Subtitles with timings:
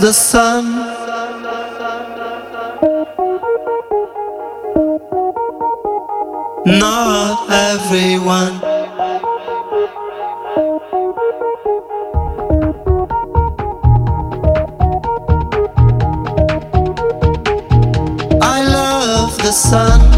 [0.00, 0.64] The sun?
[6.66, 8.60] Not everyone.
[18.40, 20.17] I love the sun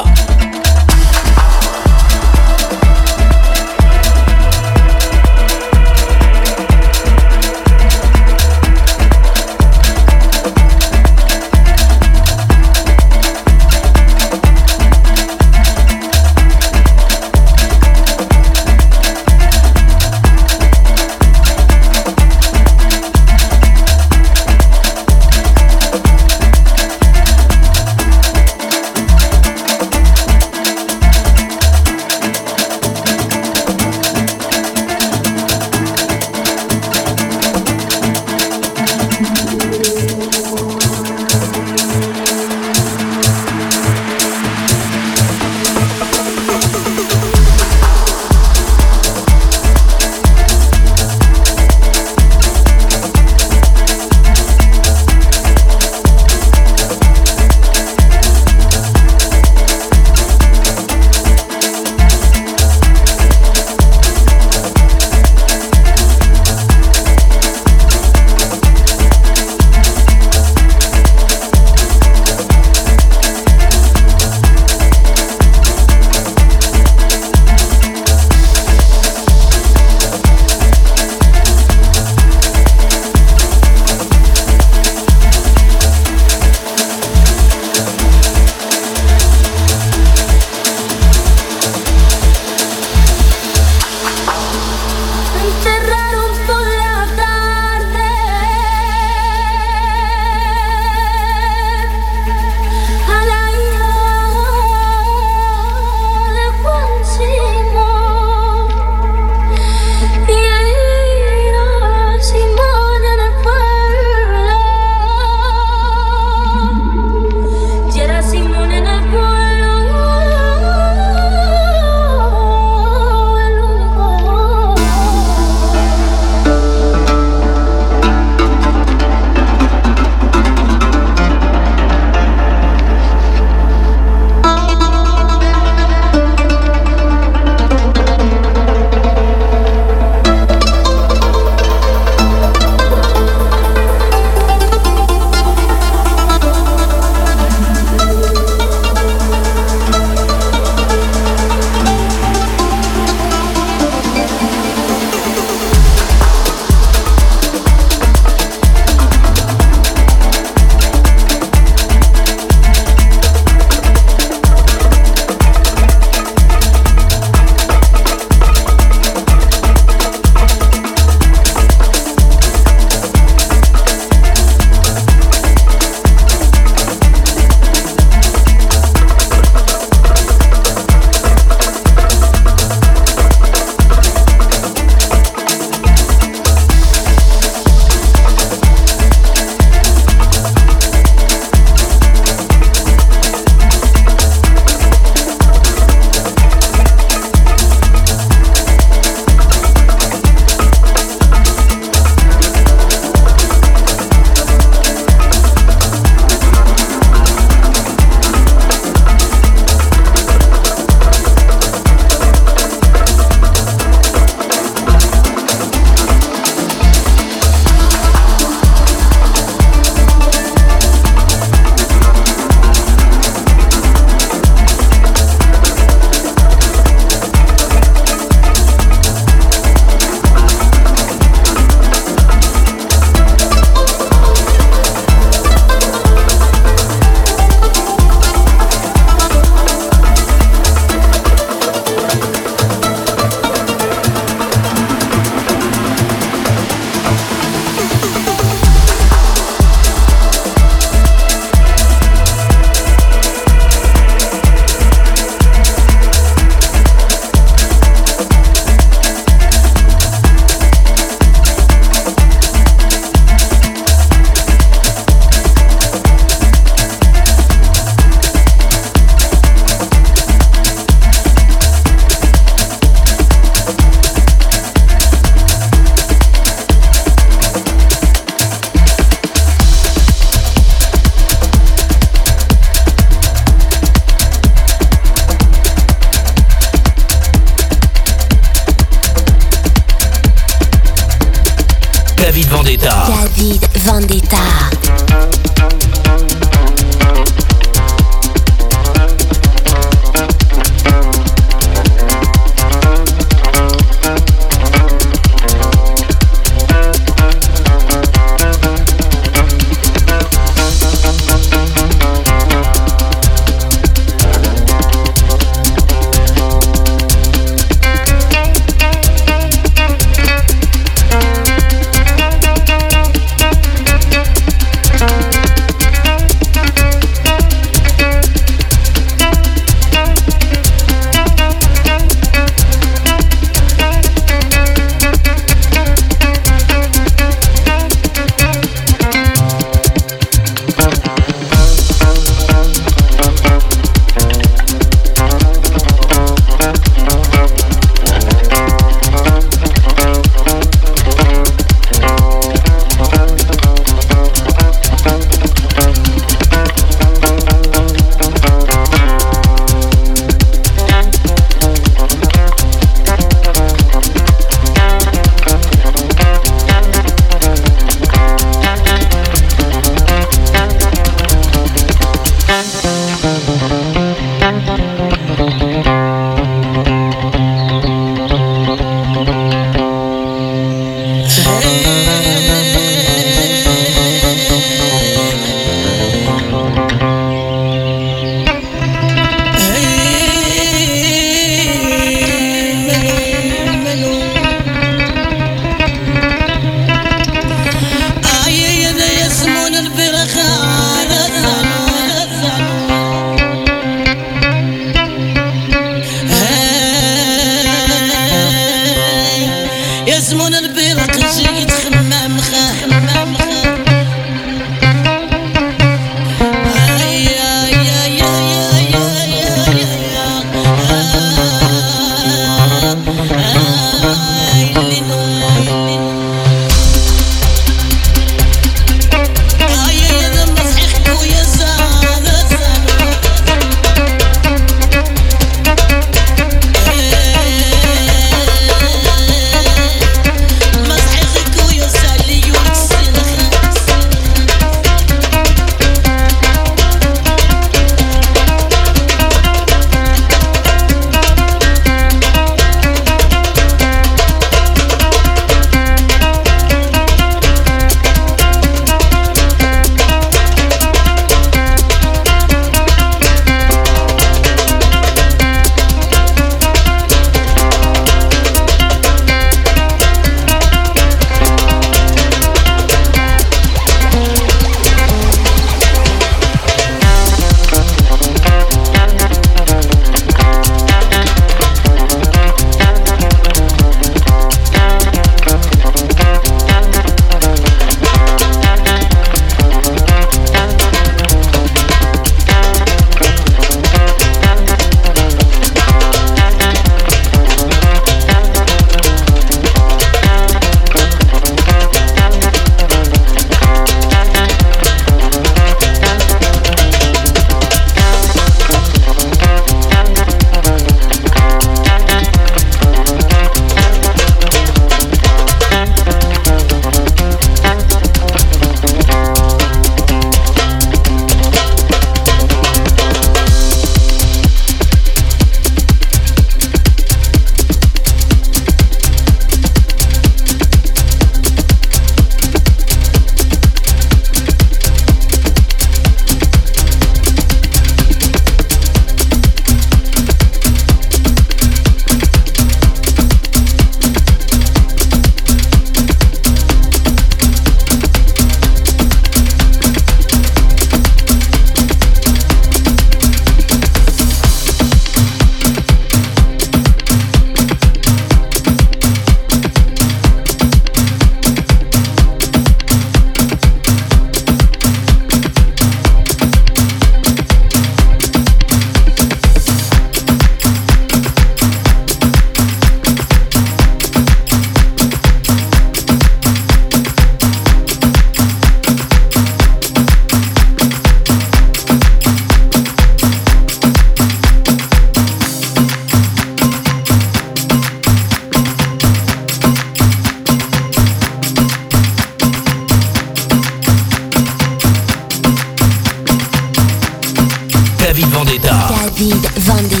[599.29, 600.00] Vendee.